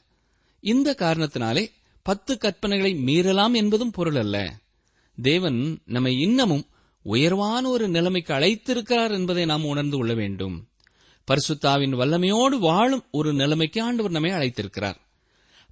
இந்த 0.61 0.95
காரணத்தினாலே 0.99 1.71
பத்து 2.02 2.38
கற்பனைகளை 2.40 2.93
மீறலாம் 3.00 3.52
என்பதும் 3.52 3.90
பொருள் 3.90 4.14
அல்ல. 4.14 4.59
தேவன் 5.23 5.78
நம்மை 5.85 6.21
இன்னமும் 6.21 6.66
உயர்வான 7.02 7.69
ஒரு 7.69 7.88
நிலைமைக்கு 7.88 8.35
அழைத்திருக்கிறார் 8.35 9.11
என்பதை 9.11 9.45
நாம் 9.45 9.64
உணர்ந்து 9.64 9.97
கொள்ள 9.97 10.14
வேண்டும். 10.14 10.69
பரிசுத்தாவின் 11.30 11.95
வல்லமையோடு 11.95 12.59
வாழும் 12.59 13.04
ஒரு 13.11 13.33
நிலைமைக்கு 13.33 13.83
ஆண்டவர் 13.83 14.11
நம்மை 14.11 14.30
அழைத்திருக்கிறார். 14.30 14.97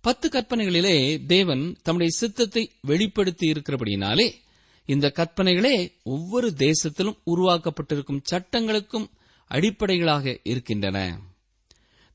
பத்து 0.00 0.28
கற்பனைகளிலே 0.28 1.26
தேவன் 1.26 1.76
தம்முடைய 1.82 2.16
சித்தத்தை 2.16 2.73
வெளிப்படுத்தி 2.80 3.50
இருக்கிறபடியினாலே 3.50 4.32
இந்த 4.87 5.12
கற்பனைகளே 5.16 5.92
ஒவ்வொரு 6.02 6.54
தேசத்திலும் 6.56 7.18
உருவாக்கப்பட்டிருக்கும் 7.26 8.23
சட்டங்களுக்கும் 8.30 9.06
அடிப்படைகளாக 9.50 10.40
இருக்கின்றன. 10.42 11.20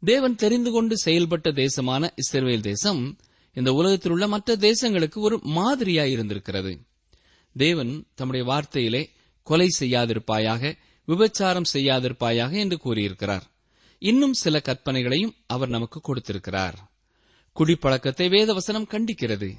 தேவன் 0.06 0.36
தெரிந்து 0.36 0.72
கொண்டு 0.72 0.96
செயல்பட்ட 1.06 1.54
தேசமான 1.54 2.14
இஸ்ரேல் 2.16 2.62
தேசம் 2.62 3.18
இந்த 3.54 3.74
உலகத்தில் 3.74 4.12
உள்ள 4.12 4.28
மற்ற 4.28 4.56
தேசங்களுக்கு 4.56 5.18
ஒரு 5.18 5.40
மாதிரியாய் 5.44 6.12
இருந்திருக்கிறது. 6.12 6.82
தேவன் 7.56 8.06
தம்முடைய 8.16 8.52
வார்த்தையிலே 8.52 9.10
கொலை 9.44 9.68
செய்யாதிருப்பாயாக 9.80 10.76
விபச்சாரம் 11.10 11.66
செய்யாதிருப்பாயாக 11.74 12.52
என்று 12.52 12.78
கூறியிருக்கிறார். 12.78 13.44
இன்னும் 14.00 14.34
சில 14.34 14.62
கற்பனைகளையும் 14.66 15.34
அவர் 15.48 15.70
நமக்கு 15.70 16.02
கொடுத்திருக்கிறார். 16.02 16.92
குடிப்பழக்கத்தை 17.56 18.28
வேதவசனம் 18.30 18.90
கண்டிக்கிறது. 18.90 19.54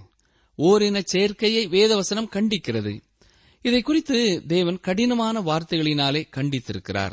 ஓரின 0.58 1.04
சேர்க்கையை 1.12 1.68
வேதவசனம் 1.68 2.30
கண்டிக்கிறது. 2.30 3.00
இதை 3.62 3.82
குறித்து 3.82 4.42
தேவன் 4.46 4.80
கடினமான 4.80 5.40
வார்த்தைகளினாலே 5.40 6.28
கண்டித்திருக்கிறார். 6.36 7.12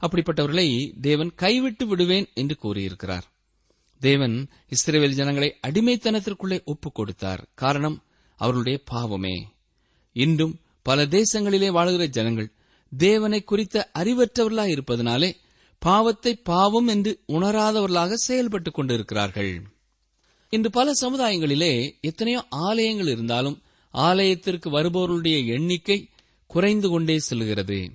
அப்படிப்பட்டவர்களை 0.00 1.00
தேவன் 1.00 1.34
கைவிட்டு 1.34 1.86
விடுவேன் 1.86 2.28
என்று 2.34 2.56
கூறியிருக்கிறார். 2.56 3.24
தேவன் 3.98 4.48
இஸ்ரேல் 4.68 5.14
ஜனங்களை 5.14 5.56
அடிமைத்தனத்திற்குள்ளே 5.66 6.64
ஒப்புக் 6.64 6.94
கொடுத்தார். 6.94 7.48
காரணம் 7.54 8.02
அவர்களுடைய 8.36 8.80
பாவமே. 8.84 9.52
இன்றும் 10.12 10.60
பல 10.82 11.06
தேசங்களிலே 11.06 11.70
வாழுகிற 11.70 12.06
ஜனங்கள் 12.06 12.52
தேவனை 12.96 13.42
குறித்த 13.42 13.90
அறிவற்றவர்களாக 13.98 14.68
இருப்பதனாலே 14.68 15.36
பாவத்தை 15.78 16.34
பாவம் 16.34 16.86
என்று 16.86 17.20
உணராதவர்களாக 17.28 18.14
செயல்பட்டுக் 18.28 18.70
கொண்டிருக்கிறார்கள். 18.70 19.62
இன்று 20.50 20.70
பல 20.70 20.92
சமுதாயங்களிலே 21.00 22.00
எத்தனையோ 22.00 22.44
ஆலயங்கள் 22.48 23.06
இருந்தாலும் 23.06 23.62
ஆலயத்திற்கு 23.90 24.70
வருபவர்களுடைய 24.70 25.46
எண்ணிக்கை 25.46 26.08
குறைந்து 26.46 26.88
கொண்டே 26.88 27.18
செல்கிறது. 27.18 27.90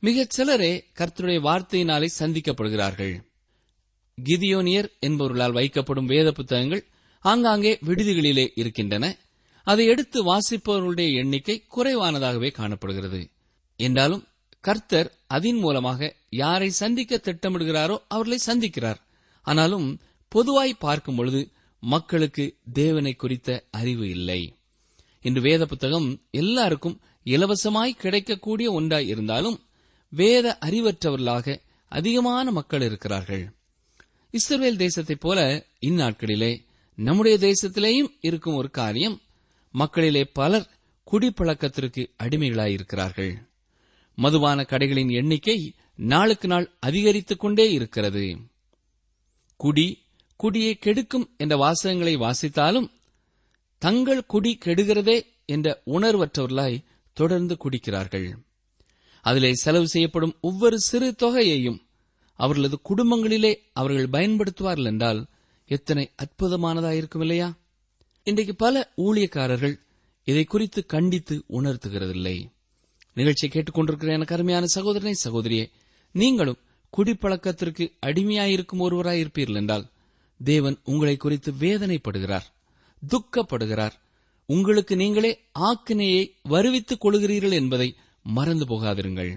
மிகச் 0.00 0.30
சிலரே 0.30 0.84
கர்த்தருடைய 0.98 1.40
வார்த்தையினாலே 1.40 2.06
சந்திக்கப்படுகிறார்கள். 2.18 3.24
கிதியோனியர் 4.24 4.88
என்பவர்களால் 5.06 5.52
வைக்கப்படும் 5.52 6.04
வேத 6.04 6.32
புத்தகங்கள் 6.32 6.86
ஆங்காங்கே 7.20 7.78
விடுதிகளிலே 7.86 8.48
இருக்கின்றன. 8.54 9.16
அதை 9.64 9.86
எடுத்து 9.86 10.24
வாசிப்பவர்களுடைய 10.24 11.14
எண்ணிக்கை 11.14 11.64
குறைவானதாகவே 11.76 12.52
காணப்படுகிறது. 12.52 13.28
என்றாலும் 13.76 14.26
கர்த்தர் 14.60 15.12
அதன் 15.26 15.56
மூலமாக 15.56 16.16
யாரை 16.30 16.70
சந்திக்க 16.70 17.20
திட்டமிடுகிறாரோ 17.24 17.98
அவர்களை 18.08 18.38
சந்திக்கிறார். 18.46 19.00
ஆனாலும் 19.42 20.00
பொதுவாய் 20.28 20.74
பார்க்கும் 20.74 21.14
பொழுது 21.14 21.50
மக்களுக்கு 21.80 22.56
தேவனை 22.72 23.14
குறித்த 23.14 23.64
அறிவு 23.70 24.08
இல்லை. 24.08 24.56
இன்று 25.20 25.40
வேத 25.40 25.66
புத்தகம் 25.66 26.22
எல்லாருக்கும் 26.30 27.00
இலவசமாய் 27.24 27.90
கிடைக்கக்கூடிய 27.90 28.72
ஒன்றாய் 28.72 29.06
இருந்தாலும் 29.06 29.66
வேத 30.08 30.58
அறிவற்றவர்களாக 30.60 31.60
அதிகமான 31.88 32.50
மக்கள் 32.50 32.80
இருக்கிறார்கள். 32.80 33.52
இஸ்ரேல் 34.30 34.76
தேசத்தைப் 34.76 35.20
போல 35.20 35.66
இந்நாட்களிலே 35.80 36.64
நம்முடைய 36.94 37.38
தேசத்திலேயும் 37.38 38.12
இருக்கும் 38.20 38.54
ஒரு 38.54 38.70
காரியம் 38.70 39.20
மக்களிலே 39.70 40.24
பலர் 40.24 40.70
குடிப்பழக்கத்திற்கு 41.10 42.06
அடிமைகளாயிருக்கிறார்கள். 42.22 43.50
மதுபான 44.14 44.66
கடைகளின் 44.68 45.10
எண்ணிக்கை 45.10 45.74
நாளுக்கு 45.94 46.48
நாள் 46.48 46.70
அதிகரித்துக் 46.80 47.40
கொண்டே 47.40 47.72
இருக்கிறது. 47.72 48.36
குடி 49.56 50.02
குடியை 50.36 50.78
கெடுக்கும் 50.78 51.30
என்ற 51.36 51.56
வாசகங்களை 51.56 52.16
வாசித்தாலும் 52.16 52.90
தங்கள் 53.78 54.26
குடி 54.26 54.58
கெடுகிறதே 54.64 55.26
என்ற 55.44 55.82
உணர்வற்றவர்களாய் 55.86 56.84
தொடர்ந்து 57.12 57.56
குடிக்கிறார்கள். 57.56 58.36
அதிலே 59.20 59.54
செலவு 59.54 59.88
செய்யப்படும் 59.88 60.36
ஒவ்வொரு 60.40 60.80
சிறு 60.80 61.14
தொகையையும் 61.18 61.78
அவர்களது 62.34 62.78
குடும்பங்களிலே 62.88 63.54
அவர்கள் 63.72 64.08
பயன்படுத்துவார்கள் 64.08 64.84
என்றால் 64.84 65.26
எத்தனை 65.66 66.10
அற்புதமானதாயிருக்கும் 66.16 67.20
இல்லையா? 67.20 67.56
இன்றைக்கு 68.22 68.54
பல 68.54 68.92
ஊழியக்காரர்கள் 68.96 69.80
இதை 70.24 70.44
குறித்து 70.44 70.86
கண்டித்து 70.86 71.42
உணர்த்துகிறதில்லை. 71.48 72.50
நிகழ்ச்சியை 73.12 73.50
கேட்டுக்கொண்டிருக்கிற 73.54 74.06
எனக்கு 74.06 74.34
அருமையான 74.34 74.66
சகோதரனை 74.66 75.14
சகோதரியே 75.24 75.66
நீங்களும் 76.12 76.58
குடிப்பழக்கத்திற்கு 76.96 77.84
அடிமையாயிருக்கும் 78.06 78.84
ஒருவராயிருப்பீர்கள் 78.86 79.54
என்றால் 79.54 79.86
தேவன் 80.40 80.76
உங்களை 80.84 81.16
குறித்து 81.16 81.52
வேதனைப்படுகிறார் 81.52 82.46
துக்கப்படுகிறார். 83.02 83.92
உங்களுக்கு 84.46 84.96
நீங்களே 84.96 85.38
ஆக்கினையை 85.58 86.22
வருவித்துக் 86.48 87.04
கொள்கிறீர்கள் 87.04 87.52
என்பதை 87.52 87.94
மறந்து 88.22 88.64
போகாதிருங்கள். 88.64 89.32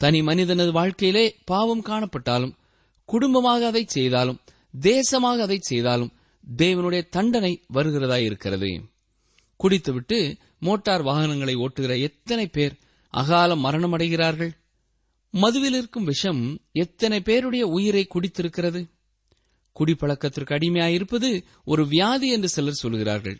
தனி 0.00 0.22
மனிதனது 0.22 0.72
வாழ்க்கையிலே 0.72 1.36
பாவம் 1.44 1.82
காணப்பட்டாலும் 1.82 2.56
குடும்பமாக 3.08 3.66
அதை 3.66 3.84
செய்தாலும் 3.86 4.40
தேசமாக 4.80 5.38
அதை 5.38 5.58
செய்தாலும் 5.60 6.12
தேவனுடைய 6.56 7.08
தண்டனை 7.08 7.52
வருகிறதாய் 7.74 8.24
இருக்கிறது 8.24 8.70
குடித்துவிட்டு 9.56 10.36
மோட்டார் 10.60 11.02
வாகனங்களை 11.02 11.56
ஓட்டுகிற 11.56 12.00
எத்தனை 12.00 12.46
பேர் 12.46 12.78
அகால 13.10 13.54
மரணமடைகிறார்கள்? 13.54 14.50
மதுவில் 15.30 15.72
இருக்கும் 15.72 16.04
விஷம் 16.04 16.58
எத்தனை 16.72 17.20
பேருடைய 17.20 17.66
உயிரை 17.66 18.08
குடித்திருக்கிறது? 18.08 18.90
குடிப்பழக்கத்திற்கு 19.80 20.54
அடிமையாயிருப்பது 20.54 21.44
ஒரு 21.64 21.86
வியாதி 21.86 22.28
என்று 22.28 22.48
சிலர் 22.48 22.72
சொல்கிறார்கள். 22.72 23.38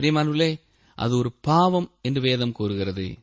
பிரியமானுலே 0.00 0.60
அது 0.94 1.16
ஒரு 1.16 1.32
பாவம் 1.40 1.98
என்று 2.02 2.20
வேதம் 2.20 2.52
கூறுகிறது. 2.52 3.18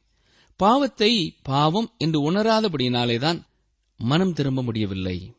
பாவத்தை 0.55 1.39
பாவம் 1.41 1.96
என்று 1.98 2.31
உணராதபடியினாலேதான் 2.31 3.41
மனம் 3.98 4.34
திரும்ப 4.34 4.62
முடியவில்லை. 4.62 5.36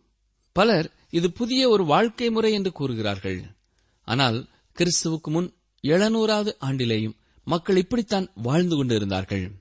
பலர் 0.53 0.93
இது 1.11 1.33
புதிய 1.33 1.69
ஒரு 1.69 1.85
வாழ்க்கை 1.85 2.31
முறை 2.31 2.53
என்று 2.53 2.73
கூறுகிறார்கள். 2.73 3.41
ஆனால் 4.05 4.49
கிறிஸ்துவுக்கு 4.77 5.31
முன் 5.31 5.55
எழுநூறாவது 5.83 6.53
ஆண்டிலேயும் 6.61 7.17
மக்கள் 7.45 7.77
இப்படித்தான் 7.77 8.31
வாழ்ந்து 8.35 8.77
கொண்டிருந்தார்கள். 8.77 9.53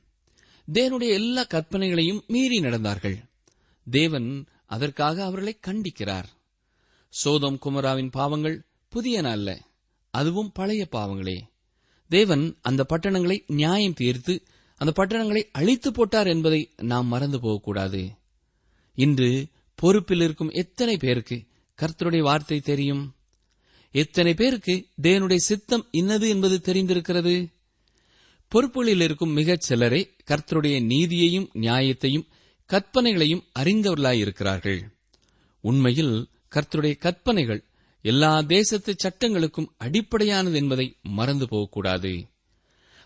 தேவனுடைய 0.74 1.10
எல்லா 1.10 1.44
கற்பனைகளையும் 1.44 2.26
மீறி 2.28 2.60
நடந்தார்கள். 2.60 3.18
தேவன் 3.92 4.48
அதற்காக 4.66 5.24
அவர்களை 5.24 5.60
கண்டிக்கிறார். 5.68 6.24
சோதம் 7.10 7.60
குமராவின் 7.66 8.12
பாவங்கள் 8.12 8.66
புதியன 8.96 9.30
அல்ல 9.30 9.62
அதுவும் 10.12 10.52
பழைய 10.52 10.88
பாவங்களே. 10.92 11.42
தேவன் 12.10 12.58
அந்த 12.62 12.86
பட்டணங்களை 12.90 13.44
நியாயம் 13.48 13.94
தீர்த்து 13.94 14.44
அந்த 14.76 14.92
பட்டணங்களை 14.96 15.44
அழித்து 15.52 15.92
போட்டார் 15.92 16.28
என்பதை 16.28 16.70
நாம் 16.82 17.08
மறந்து 17.08 17.40
போகக்கூடாது. 17.40 18.12
இன்று 18.96 19.48
பொறுப்பில் 19.76 20.22
இருக்கும் 20.22 20.50
எத்தனை 20.50 20.98
பேருக்கு 20.98 21.46
கர்த்தருடைய 21.78 22.20
வார்த்தை 22.20 22.60
தெரியும்? 22.60 23.16
எத்தனை 23.91 24.34
பேருக்கு 24.34 24.88
தேவனுடைய 25.01 25.36
சித்தம் 25.36 25.88
இன்னது 25.91 26.29
என்பது 26.29 26.62
தெரிந்திருக்கிறது? 26.63 27.48
பொறுப்புகளில் 28.51 29.01
இருக்கும் 29.01 29.29
மிகச் 29.29 29.62
சிலரே 29.62 30.10
கர்த்தருடைய 30.29 30.84
நீதியையும் 30.84 31.50
நியாயத்தையும் 31.53 32.27
கற்பனைகளையும் 32.69 33.43
அறிந்தவர்களாயிருக்கிறார்கள். 33.60 34.81
உண்மையில் 35.62 36.27
கர்த்தருடைய 36.55 36.98
கற்பனைகள் 36.98 37.63
எல்லா 38.01 38.41
தேசத்து 38.41 38.96
சட்டங்களுக்கும் 39.03 39.69
அடிப்படையானது 39.77 40.55
என்பதை 40.55 40.96
மறந்து 41.01 41.48
போகக்கூடாது. 41.48 42.25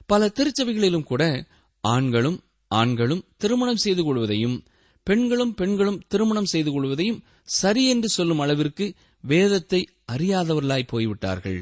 பல 0.05 0.27
திருச்சபைகளிலும் 0.27 1.03
கூட 1.03 1.45
ஆண்களும் 1.81 2.43
ஆண்களும் 2.67 3.25
திருமணம் 3.37 3.77
செய்து 3.77 4.03
கொள்வதையும் 4.03 4.63
பெண்களும் 5.03 5.53
பெண்களும் 5.53 6.01
திருமணம் 6.07 6.45
செய்து 6.45 6.71
கொள்வதையும் 6.71 7.23
சரி 7.43 7.89
என்று 7.89 8.09
சொல்லும் 8.09 8.39
அளவிற்கு 8.39 8.93
வேதத்தை 9.21 9.87
அறியாதவர்களாய் 10.15 10.87
போய்விட்டார்கள். 10.87 11.61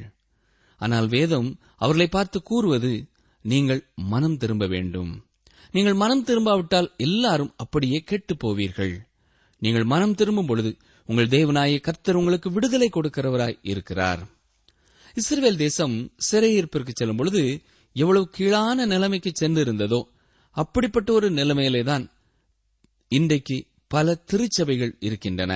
ஆனால் 0.82 1.08
வேதம் 1.08 1.50
அவர்களை 1.78 2.08
பார்த்து 2.08 2.40
கூறுவது 2.42 2.92
நீங்கள் 3.46 3.82
மனம் 3.96 4.38
திரும்ப 4.38 4.66
வேண்டும். 4.68 5.12
நீங்கள் 5.72 5.94
மனம் 5.94 6.24
திரும்பாவிட்டால் 6.26 6.90
எல்லாரும் 6.98 7.54
அப்படியே 7.58 8.00
கெட்டுப் 8.00 8.42
போவீர்கள். 8.44 8.94
நீங்கள் 9.62 9.84
மனம் 9.84 10.16
திரும்பும் 10.16 10.46
பொழுது 10.46 10.72
உங்கள் 11.10 11.28
தேவனாய 11.28 11.80
கர்த்தர் 11.80 12.16
உங்களுக்கு 12.16 12.52
விடுதலை 12.52 12.90
கொடுக்கிறவராய் 12.94 13.60
இருக்கிறார். 13.62 14.22
இஸ்ரேல் 15.14 15.58
தேசம் 15.58 15.96
சிறையிருப்பிற்கு 16.32 16.92
செல்லும் 16.94 17.16
பொழுது 17.16 17.42
எவ்வளவு 17.96 18.26
கீழான 18.30 18.86
நிலைமைக்கு 18.86 19.32
சென்றிருந்ததோ 19.40 20.02
அப்படிப்பட்ட 20.58 21.10
ஒரு 21.14 21.28
நிலைமையிலேதான் 21.32 22.06
இன்றைக்கு 23.12 23.58
பல 23.88 24.14
திருச்சபைகள் 24.30 24.94
இருக்கின்றன. 25.00 25.54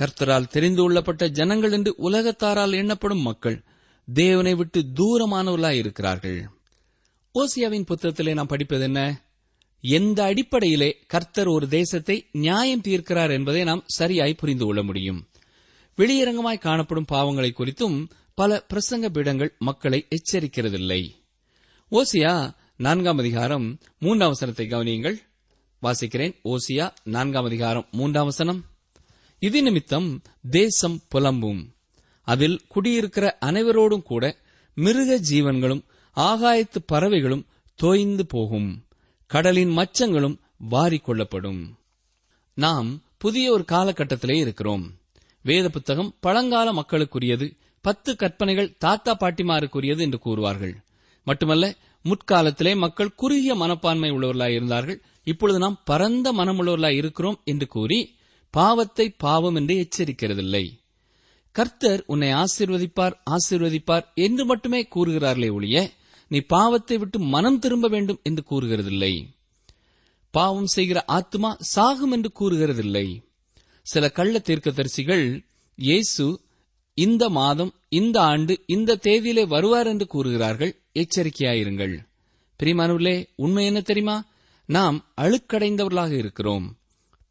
கர்த்தரால் 0.00 0.46
தெரிந்து 0.46 0.82
கொள்ளப்பட்ட 0.82 1.28
ஜனங்கள் 1.28 1.72
என்று 1.72 1.94
உலகத்தாரால் 1.98 2.72
எண்ணப்படும் 2.72 3.20
மக்கள் 3.20 3.64
தேவனை 4.12 4.54
விட்டு 4.54 4.84
தூரமானவர்களாய் 4.94 5.78
இருக்கிறார்கள். 5.78 6.48
ஓசியாவின் 7.34 7.86
புத்தகத்திலே 7.90 8.34
நாம் 8.34 8.46
படிப்பது 8.46 8.82
என்ன? 8.82 9.24
எந்த 9.80 10.22
அடிப்படையிலே 10.22 10.98
கர்த்தர் 11.06 11.46
ஒரு 11.46 11.68
தேசத்தை 11.68 12.26
நியாயம் 12.32 12.80
தீர்க்கிறார் 12.80 13.30
என்பதை 13.30 13.64
நாம் 13.64 13.84
சரியாய் 13.86 14.34
புரிந்து 14.34 14.64
கொள்ள 14.64 14.82
முடியும். 14.82 15.28
வெளியரங்கமாய் 15.96 16.58
காணப்படும் 16.58 17.06
பாவங்களை 17.12 17.50
குறித்தும் 17.50 18.08
பல 18.34 18.66
பிரசங்க 18.74 19.08
பீடங்கள் 19.08 19.56
மக்களை 19.58 20.06
எச்சரிக்கிறதில்லை. 20.08 21.10
ஓசியா 21.90 22.54
நான்காம் 22.76 23.18
அதிகாரம் 23.18 23.78
மூன்றாம் 23.98 24.28
வசனத்தை 24.28 24.66
கவனியுங்கள். 24.66 25.16
வாசிக்கிறேன். 25.82 26.34
ஓசியா 26.44 26.90
நான்காம் 27.04 27.44
அதிகாரம் 27.44 27.86
மூன்றாம் 27.90 28.24
வசனம். 28.24 28.64
இது 29.42 29.62
நிமித்தம் 29.62 30.08
தேசம் 30.50 30.96
புலம்பும். 31.14 31.60
அதில் 32.22 32.60
குடியிருக்கிற 32.68 33.38
அனைவரோடும் 33.40 34.02
கூட 34.02 34.24
மிருக 34.76 35.20
ஜீவன்களும் 35.30 35.82
ஆகாயத்து 36.16 36.80
பறவைகளும் 36.86 37.46
தோய்ந்து 37.74 38.26
போகும். 38.26 38.84
கடலின் 39.26 39.72
மச்சங்களும் 39.76 40.36
வாரிக்கொள்ளப்படும் 40.70 41.62
நாம் 42.54 43.02
புதிய 43.18 43.52
ஒரு 43.52 43.64
காலகட்டத்திலே 43.68 44.36
இருக்கிறோம். 44.36 44.84
வேத 45.42 45.68
புத்தகம் 45.68 46.14
பழங்கால 46.20 46.72
மக்களுக்குரியது 46.72 47.56
பத்து 47.80 48.16
கற்பனைகள் 48.16 48.74
தாத்தா 48.78 49.16
பாட்டிமாருக்குரியது 49.16 50.00
என்று 50.00 50.18
கூறுவார்கள். 50.24 50.74
மட்டுமல்ல 51.26 51.74
முற்காலத்திலே 52.04 52.76
மக்கள் 52.76 53.14
குறுகிய 53.14 53.54
மனப்பான்மை 53.54 54.10
உள்ளவர்களாய் 54.10 54.56
இருந்தார்கள் 54.58 55.02
இப்பொழுது 55.24 55.58
நாம் 55.58 55.82
பரந்த 55.84 56.32
மனமுள்ளவர்களாய் 56.32 57.00
இருக்கிறோம் 57.02 57.40
என்று 57.44 57.66
கூறி 57.66 58.00
பாவத்தை 58.50 59.10
பாவம் 59.10 59.54
என்று 59.54 59.88
எச்சரிக்கிறதில்லை. 59.88 60.78
கர்த்தர் 61.52 62.04
உன்னை 62.06 62.32
ஆசீர்வதிப்பார் 62.32 63.12
ஆசீர்வதிப்பார் 63.30 64.04
என்று 64.14 64.44
மட்டுமே 64.44 64.88
கூறுகிறார்களே 64.94 65.52
ஒழிய 65.52 65.90
நீ 66.28 66.38
பாவத்தை 66.38 66.98
விட்டு 66.98 67.18
மனம் 67.18 67.58
திரும்ப 67.58 67.88
வேண்டும் 67.88 68.20
என்று 68.22 68.44
கூறுகிறதில்லை. 68.50 69.26
பாவம் 70.30 70.66
செய்கிற 70.66 71.04
ஆத்மா 71.04 71.56
சாகும் 71.60 72.10
என்று 72.10 72.32
கூறுகிறதில்லை. 72.40 73.24
சில 73.82 74.08
கள்ள 74.08 74.38
தீர்க்கதரிசிகள் 74.38 75.44
இயேசு 75.74 76.40
இந்த 76.94 77.28
மாதம் 77.28 77.74
இந்த 77.88 78.20
ஆண்டு 78.20 78.62
இந்த 78.66 78.98
தேதியிலே 79.02 79.46
வருவார் 79.46 79.86
என்று 79.86 80.06
கூறுகிறார்கள். 80.06 80.82
எச்சரிக்கையாயிருங்கள். 80.94 81.98
பிரிமானவர்களே 82.62 83.26
உண்மை 83.36 83.64
என்ன 83.64 83.80
தெரியுமா? 83.80 84.24
நாம் 84.64 85.12
அழுக்கடைந்தவர்களாக 85.16 86.10
இருக்கிறோம். 86.10 86.79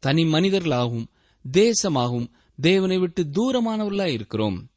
தனி 0.00 0.24
மனிதர்களாகவும் 0.24 1.06
தேசமாகவும் 1.52 2.28
தேவனை 2.60 2.98
விட்டு 2.98 3.26
தூரமானவர்களாக 3.32 4.06
இருக்கிறோம். 4.06 4.68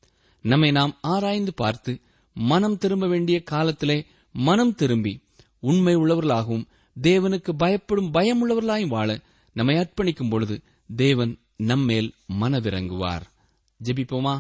நம்மை 0.42 0.72
நாம் 0.72 0.98
ஆராய்ந்து 1.02 1.54
பார்த்து 1.54 2.00
மனம் 2.34 2.78
திரும்ப 2.78 3.08
வேண்டிய 3.08 3.44
காலத்திலே 3.44 4.06
மனம் 4.32 4.76
திரும்பி 4.76 5.20
உண்மை 5.60 5.96
உள்ளவர்களாகவும் 5.96 6.66
தேவனுக்கு 7.02 7.52
பயப்படும் 7.58 8.14
பயமுள்ளவர்களாயும் 8.14 8.88
வாழ 8.88 9.20
நம்மை 9.54 9.76
அர்ப்பணிக்கும் 9.76 10.30
பொழுது 10.30 10.62
தேவன் 10.96 11.38
நம்மேல் 11.58 12.14
மனதிறங்குவார். 12.42 13.22
ஜெபிப்போமா? 13.84 14.40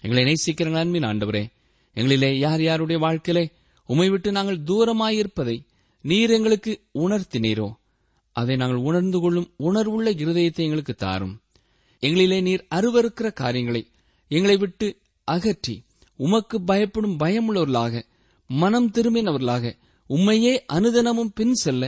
எங்களை 0.00 0.24
நேசிக்கிற 0.24 0.72
அன்பின் 0.72 1.02
ஆண்டவரே 1.02 1.46
எங்களிலே 1.94 2.38
யார் 2.38 2.62
யாருடைய 2.62 3.00
வாழ்க்கையிலே 3.00 3.50
உமை 3.86 4.08
விட்டு 4.08 4.32
நாங்கள் 4.32 4.62
தூரமாயிருப்பதை 4.62 5.66
நீர் 6.02 6.30
எங்களுக்கு 6.30 6.80
உணர்த்தினீரோ. 6.98 7.74
அதை 8.34 8.54
நாங்கள் 8.56 8.84
உணர்ந்து 8.88 9.18
கொள்ளும் 9.20 9.48
உணர்வுள்ள 9.58 10.08
இருதயத்தை 10.22 10.62
எங்களுக்கு 10.66 10.94
தாரும். 10.94 11.34
எங்களிலே 12.02 12.38
நீர் 12.42 12.66
அருவருக்கிற 12.70 13.28
காரியங்களை 13.32 13.82
எங்களை 14.30 14.56
விட்டு 14.56 14.86
அகற்றி 15.28 15.76
உமக்கு 16.18 16.56
பயப்படும் 16.60 17.16
பயமுள்ளவர்களாக 17.18 18.02
மனம் 18.50 18.90
திரும்பினவர்களாக 18.90 19.72
உம்மையே 20.10 20.54
அனுதனமும் 20.72 21.34
பின் 21.34 21.56
செல்ல 21.62 21.84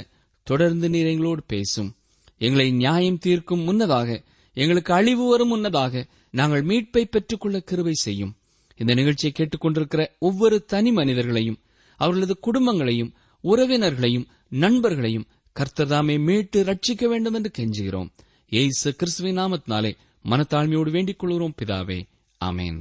தொடர்ந்து 0.47 0.87
நீர் 0.91 1.07
எங்களோடு 1.07 1.43
பேசும். 1.47 1.91
எங்களை 2.39 2.67
நியாயம் 2.83 3.19
தீர்க்கும் 3.19 3.67
முன்னதாக 3.69 4.09
எங்களுக்கு 4.57 4.93
அழிவு 4.95 5.25
வரும் 5.29 5.49
முன்னதாக 5.49 6.05
நாங்கள் 6.31 6.63
மீட்பை 6.63 7.05
பெற்றுக்கொள்ள 7.05 7.57
கிருவை 7.71 7.95
செய்யும். 8.05 8.33
இந்த 8.81 8.93
நிகழ்ச்சியை 8.95 9.33
கேட்டுக்கொண்டிருக்கிற 9.35 10.03
ஒவ்வொரு 10.19 10.57
தனி 10.65 10.91
மனிதர்களையும் 10.93 11.61
அவர்களது 12.01 12.35
குடும்பங்களையும் 12.47 13.13
உறவினர்களையும் 13.45 14.27
நண்பர்களையும் 14.55 15.27
கர்த்ததாமே 15.57 16.19
மீட்டு 16.19 16.65
ரட்சிக்க 16.65 17.05
வேண்டும் 17.09 17.35
என்று 17.35 17.51
கெஞ்சுகிறோம். 17.59 18.09
ஏசு 18.49 18.95
கிறிஸ்துவின் 18.95 19.39
நாமத்தினாலே 19.39 19.97
மனத்தாழ்மையோடு 20.31 20.91
வேண்டிக் 20.91 21.19
கொள்கிறோம் 21.19 21.55
பிதாவே. 21.65 22.03
ஆமேன். 22.45 22.81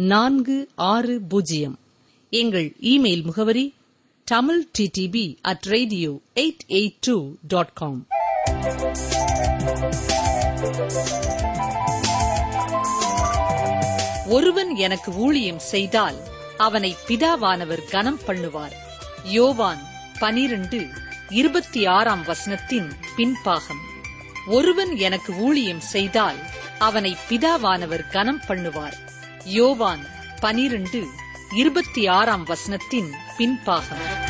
நான்கு 0.00 0.68
ஆறு 0.74 1.20
பூஜ்ஜியம். 1.20 1.78
எங்கள் 2.30 2.74
இமெயில் 2.80 3.22
முகவரி 3.22 3.74
Tamil 4.24 4.68
TDP 4.78 5.36
at 5.42 5.64
radio 5.64 6.20
eight 6.34 6.64
eight 6.68 6.96
two 7.00 7.30
dot 7.48 7.72
com 7.72 8.06
ஒருவன் 14.28 14.74
எனக்கு 14.74 15.14
ஊழியம் 15.14 15.58
செய்தால் 15.58 16.16
அவனை 16.56 16.96
பிதாவானவர் 17.08 17.84
கனம் 17.90 18.20
பண்ணுவார். 18.26 18.72
யோவான் 19.24 19.82
பனிரண்டு 20.18 20.86
இருபத்தி 21.28 21.86
ஆறாம் 21.86 22.24
வசனத்தின் 22.26 22.90
பின்பாகம். 23.16 23.82
ஒருவன் 24.46 24.96
எனக்கு 24.96 25.36
ஊழியம் 25.36 25.80
செய்தால் 25.80 26.36
அவனை 26.78 27.16
பிதாவானவர் 27.28 28.10
கனம் 28.10 28.40
பண்ணுவார். 28.48 29.06
யோவான் 29.48 30.06
பனிரெண்டு 30.40 31.06
இருபத்தி 31.54 32.06
ஆறாம் 32.06 32.46
வசனத்தின் 32.46 33.12
பின்பாகம். 33.38 34.27